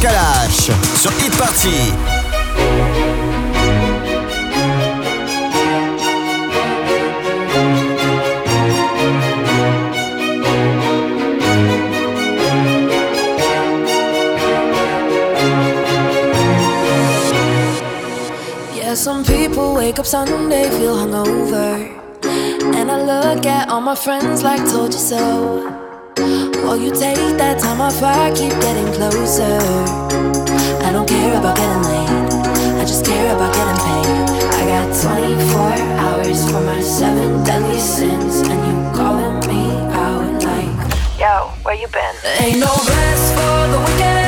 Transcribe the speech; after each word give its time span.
Kalash 0.00 0.70
sur 1.00 1.10
Hit 1.18 1.36
Party. 1.36 1.92
Yeah, 18.74 18.94
some 18.94 19.24
people 19.24 19.74
wake 19.74 19.98
up 19.98 20.06
Sunday, 20.06 20.68
feel 20.70 20.96
hungover. 20.96 21.92
And 22.74 22.90
I 22.90 23.02
look 23.02 23.46
at 23.46 23.68
all 23.68 23.80
my 23.80 23.94
friends 23.94 24.42
like 24.42 24.64
told 24.70 24.92
you 24.92 25.00
so. 25.00 25.85
Oh, 26.68 26.74
you 26.74 26.90
take 26.90 27.16
that 27.38 27.60
time 27.60 27.80
off, 27.80 28.02
I 28.02 28.30
keep 28.34 28.50
getting 28.50 28.92
closer. 28.92 29.58
I 30.84 30.90
don't 30.90 31.08
care 31.08 31.38
about 31.38 31.56
getting 31.56 31.82
late, 31.86 32.80
I 32.80 32.84
just 32.84 33.06
care 33.06 33.34
about 33.34 33.54
getting 33.54 33.78
paid. 33.86 34.06
I 34.50 34.62
got 34.74 34.86
24 35.00 35.60
hours 36.02 36.44
for 36.50 36.60
my 36.60 36.80
seven 36.80 37.44
deadly 37.44 37.78
sins, 37.78 38.40
and 38.48 38.60
you 38.66 38.96
calling 38.98 39.38
me 39.46 39.70
out 39.94 40.42
like, 40.42 41.18
Yo, 41.20 41.52
where 41.62 41.76
you 41.76 41.86
been? 41.88 42.14
Ain't 42.40 42.58
no 42.58 42.66
rest 42.66 43.34
for 43.34 43.58
the 43.70 43.78
weekend. 43.86 44.25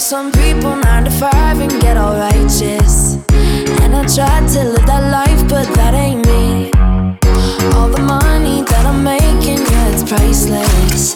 Some 0.00 0.32
people 0.32 0.76
nine 0.76 1.04
to 1.04 1.10
five 1.10 1.60
and 1.60 1.70
get 1.80 1.98
all 1.98 2.16
righteous. 2.16 3.16
And 3.84 3.94
I 3.94 4.06
tried 4.08 4.48
to 4.48 4.64
live 4.64 4.86
that 4.86 5.04
life, 5.12 5.46
but 5.46 5.68
that 5.76 5.92
ain't 5.92 6.24
me. 6.24 6.72
All 7.76 7.88
the 7.88 8.00
money 8.00 8.62
that 8.62 8.86
I'm 8.86 9.04
making, 9.04 9.60
yeah, 9.60 9.92
it's 9.92 10.02
priceless. 10.02 11.14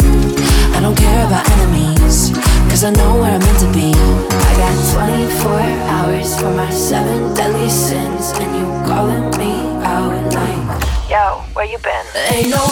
I 0.76 0.80
don't 0.80 0.94
care 0.96 1.26
about 1.26 1.48
enemies, 1.56 2.36
cause 2.68 2.84
I 2.84 2.90
know 2.90 3.14
where 3.14 3.32
I'm 3.32 3.40
meant 3.40 3.58
to 3.60 3.72
be. 3.72 3.90
I 3.90 4.52
got 4.60 4.76
24 4.92 5.50
hours 5.88 6.38
for 6.38 6.52
my 6.52 6.70
seven 6.70 7.34
deadly 7.34 7.70
sins, 7.70 8.32
and 8.36 8.52
you 8.54 8.66
calling 8.84 9.30
me 9.40 9.64
out 9.82 10.12
like, 10.34 11.08
Yo, 11.08 11.40
where 11.54 11.64
you 11.64 11.78
been? 11.78 12.04
Ain't 12.28 12.50
no 12.50 12.62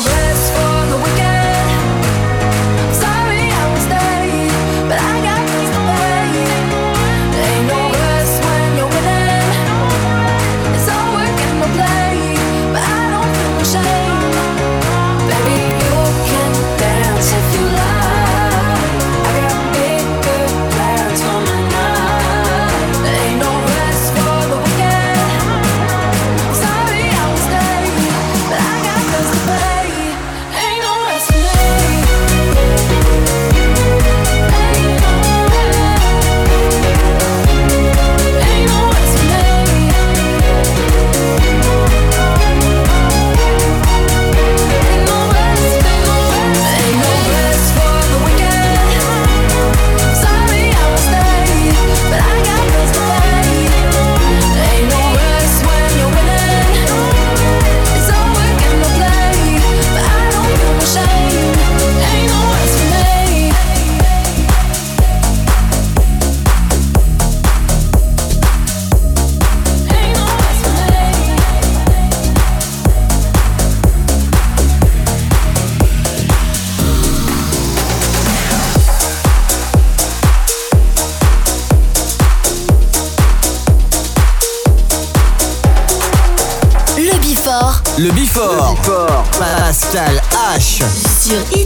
Crystal 89.92 91.44
H. 91.52 91.61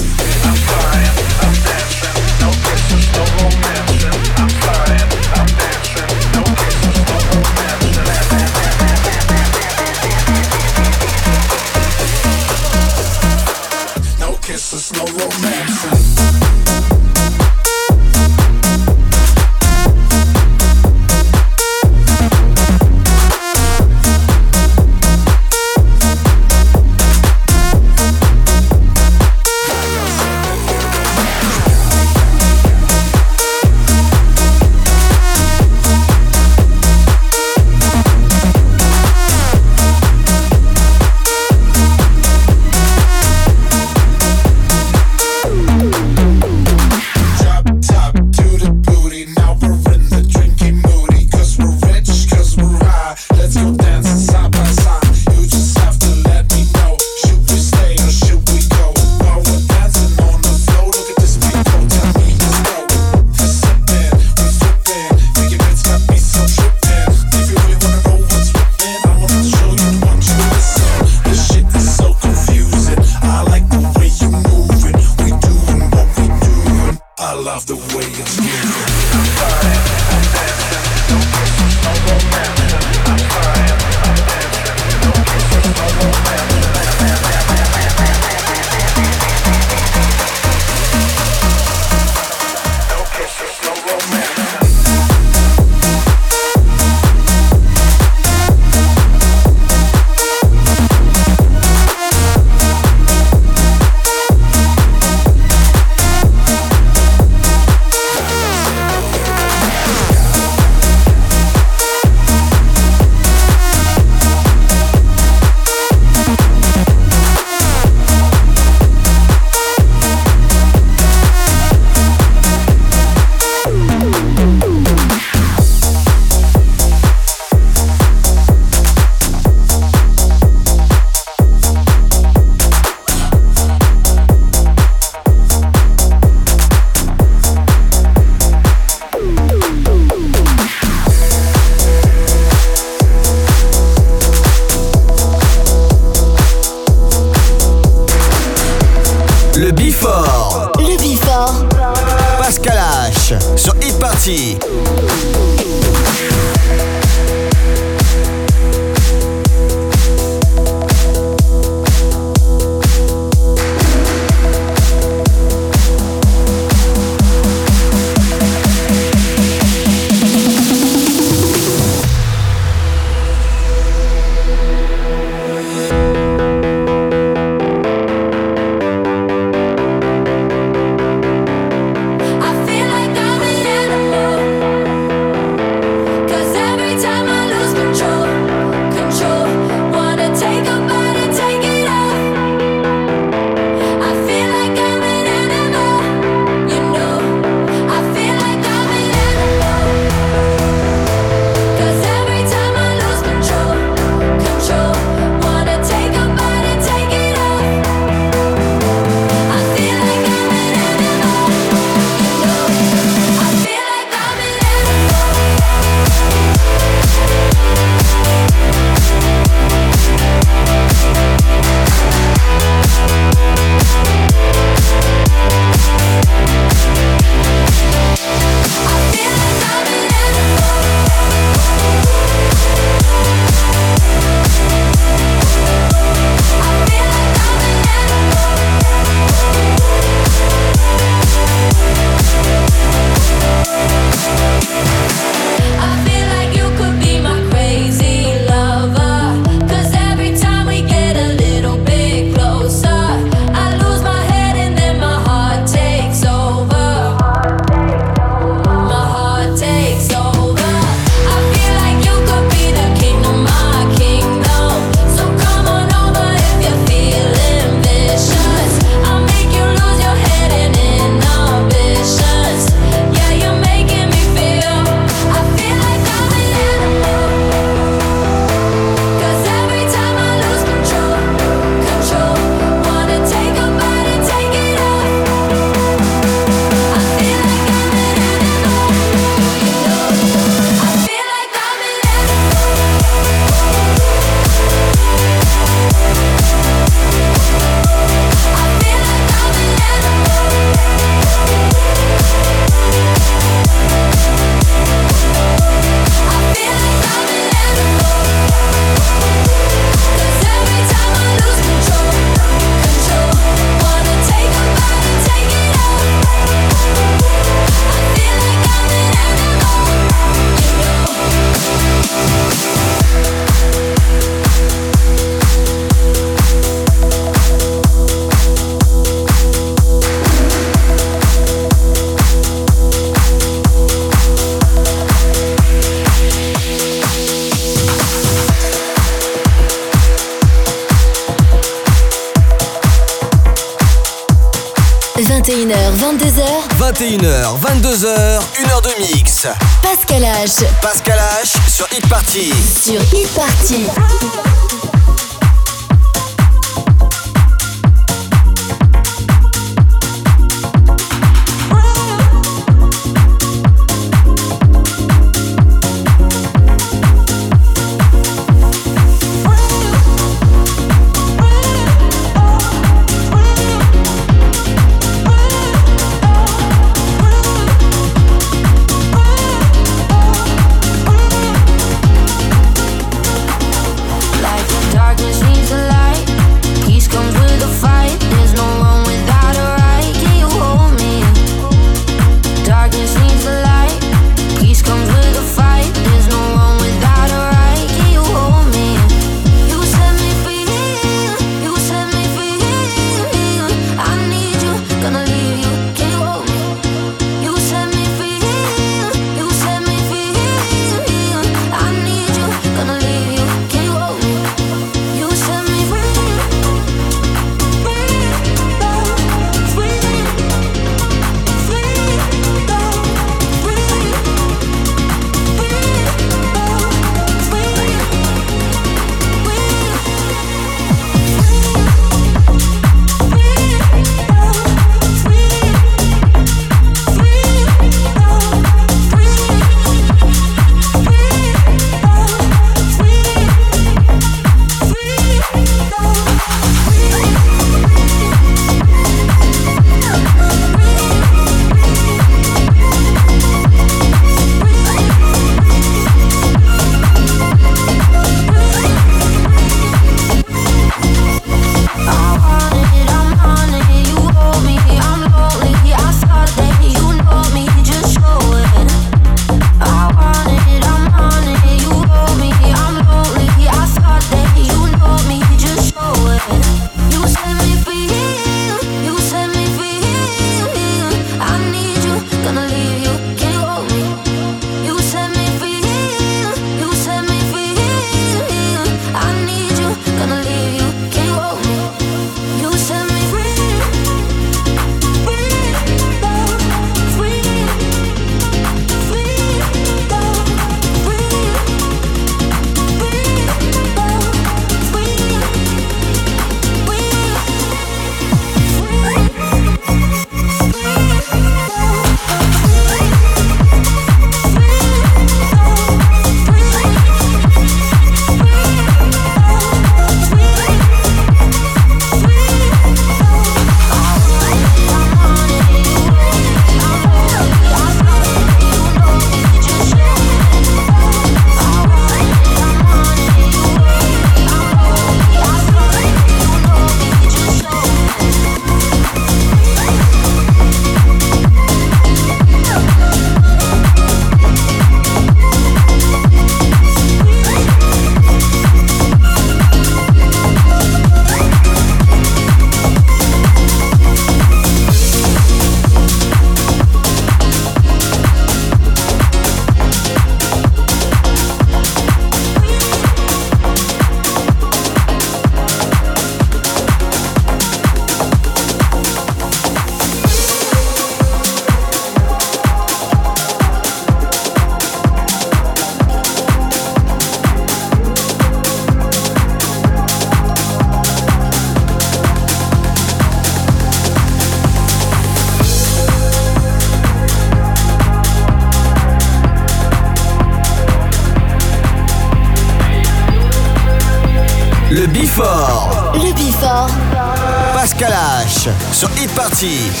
气。 599.61 600.00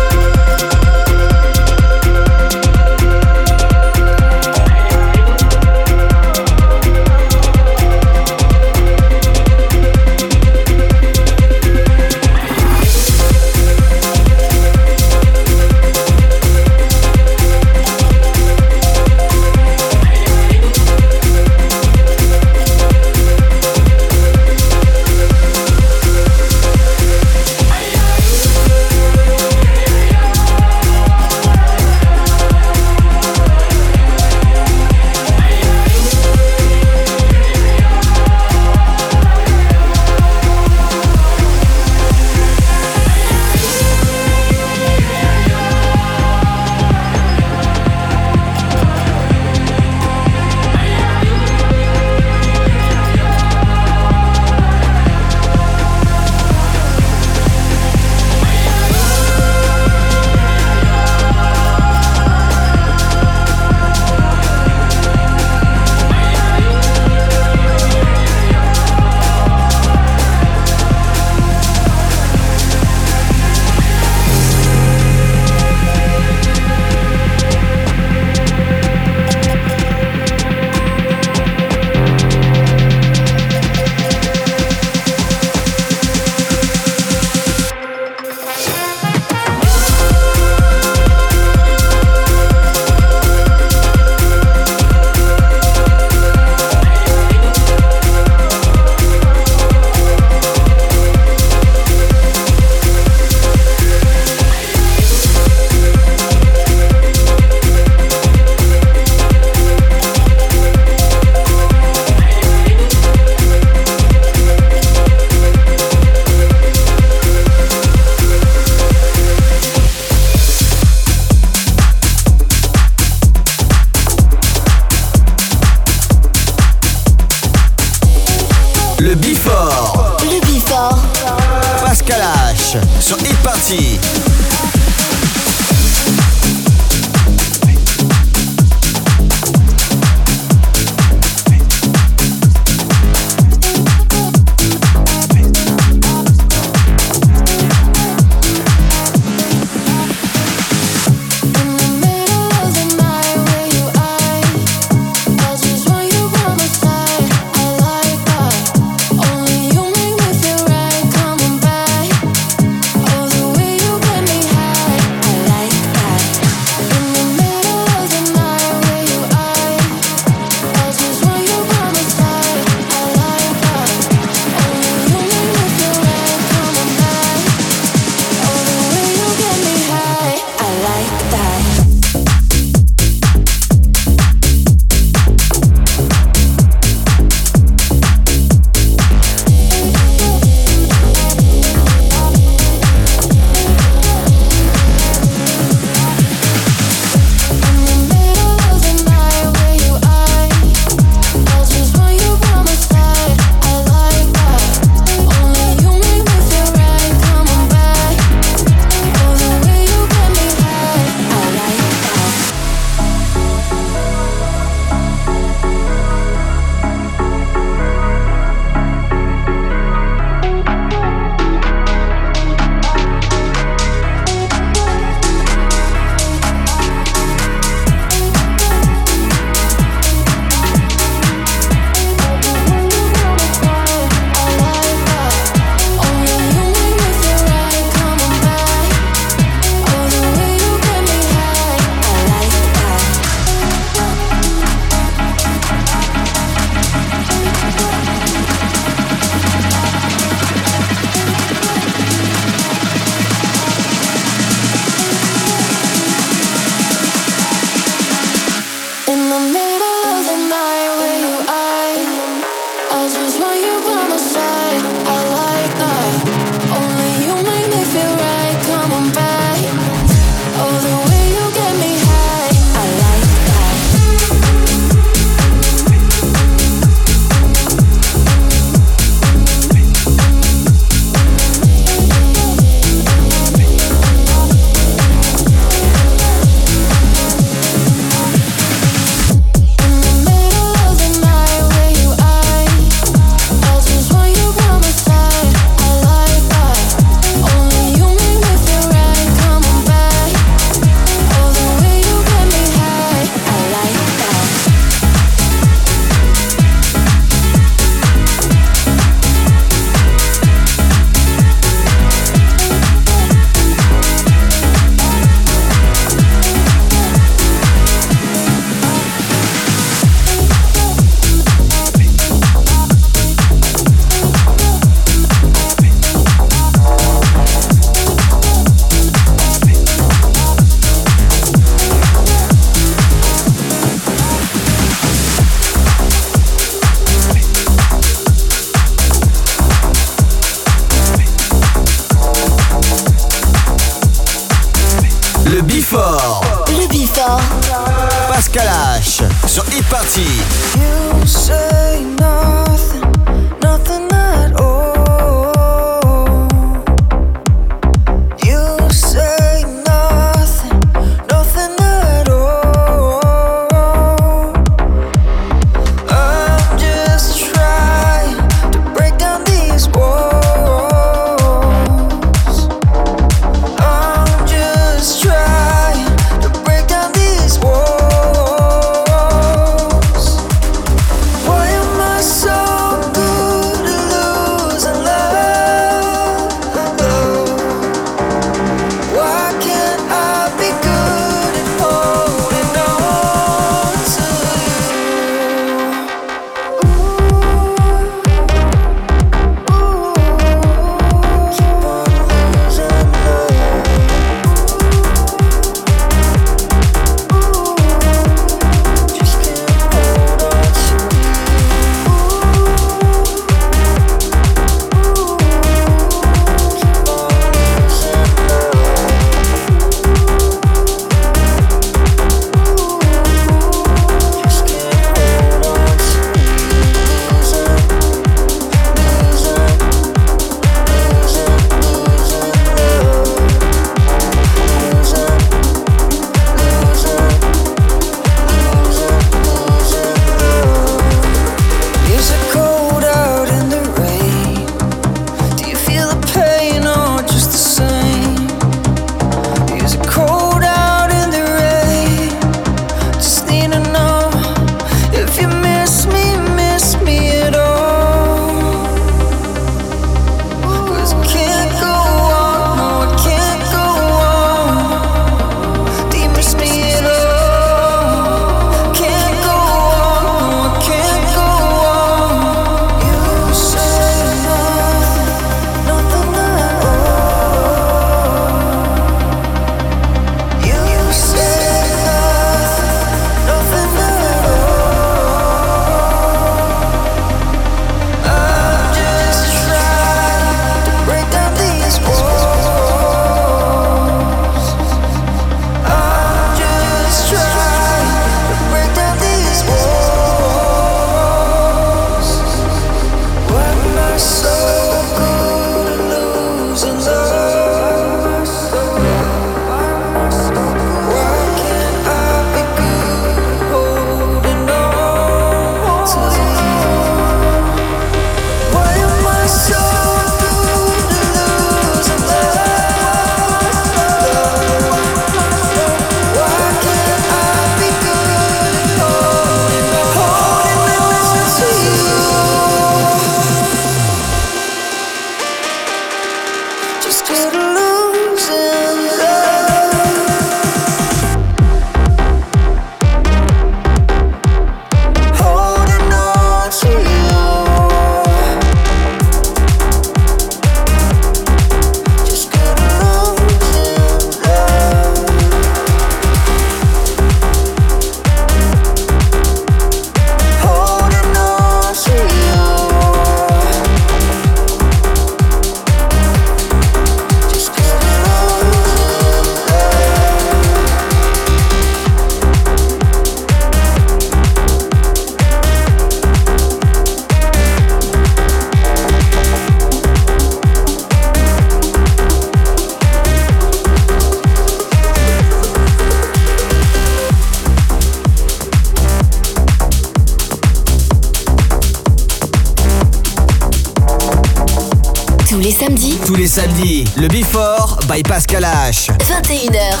By 598.11 598.21
Pascal 598.23 598.65
H. 598.65 599.07
21h, 599.07 600.00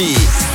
Party. 0.00 0.49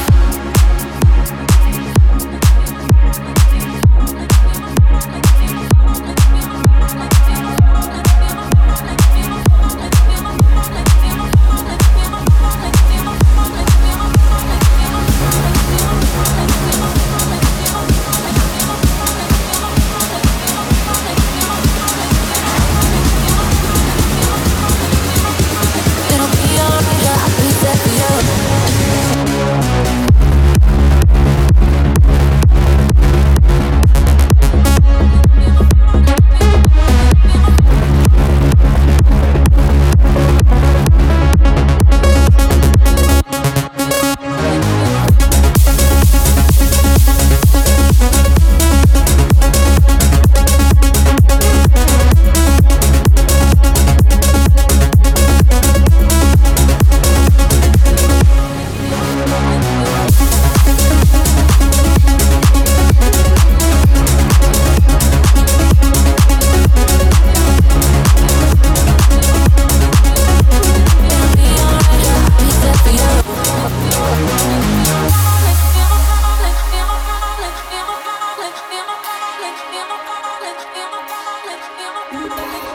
Yeah. 82.12 82.75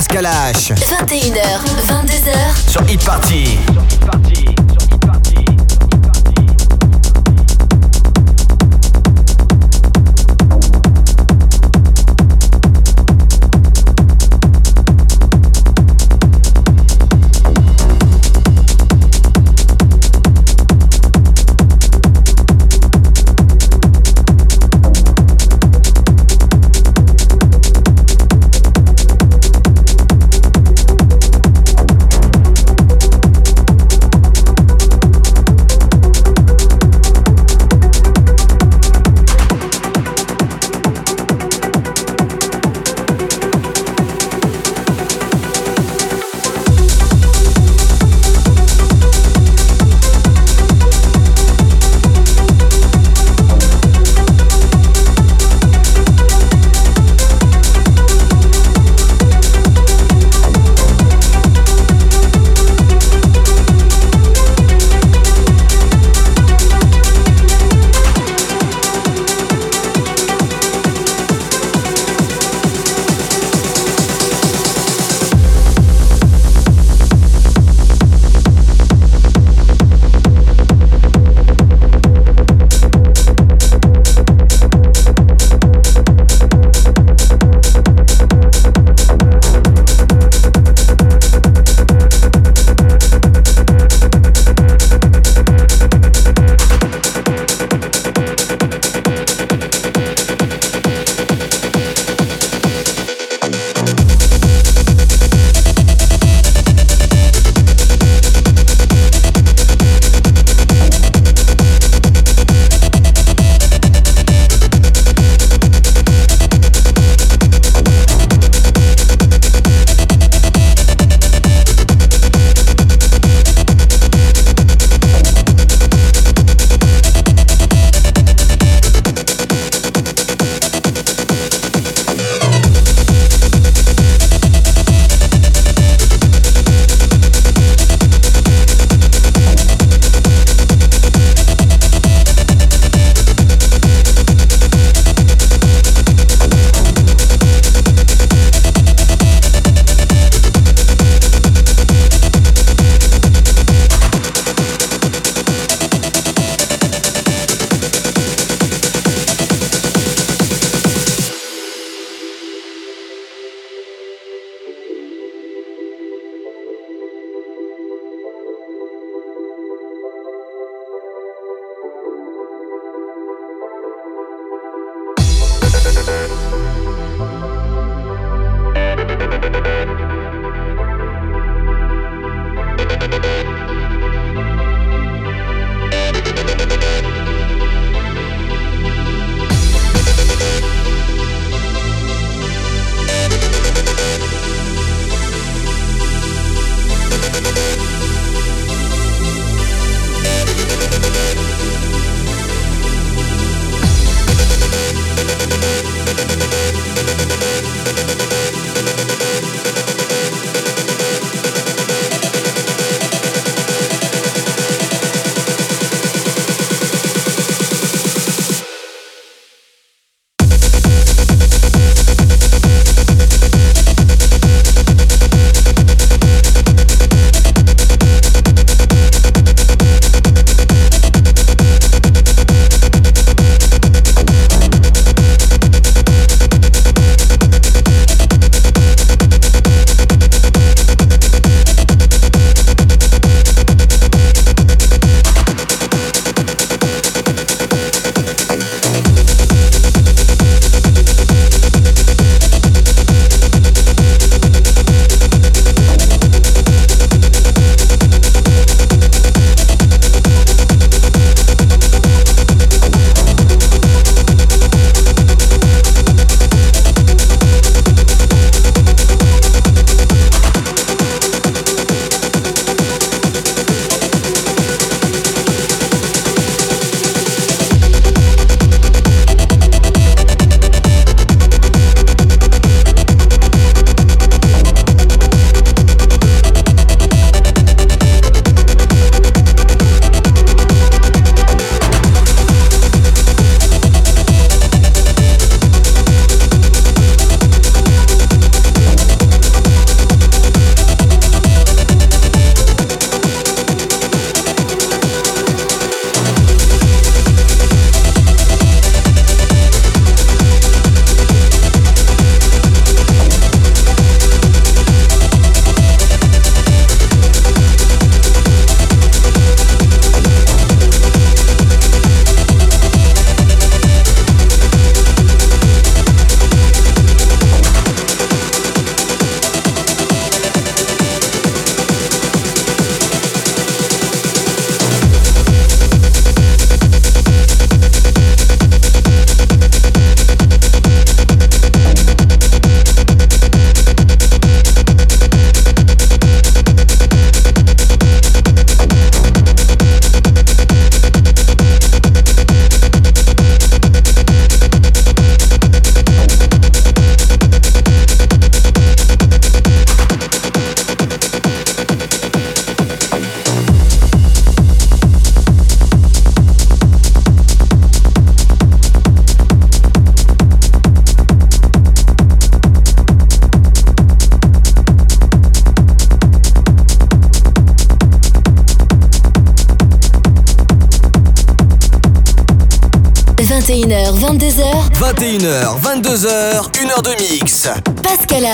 Pascal 0.00 0.24
H. 0.24 0.72
21h, 0.72 1.60
22h 1.86 2.70
sur 2.70 2.80
Hit 2.88 3.04
Party. 3.04 3.39